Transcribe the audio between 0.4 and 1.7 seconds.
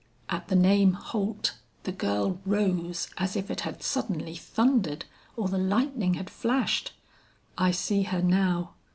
the name, Holt,